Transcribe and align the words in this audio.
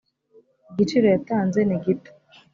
igiciro 0.71 1.05
yatanze 1.13 1.59
nigito. 1.65 2.11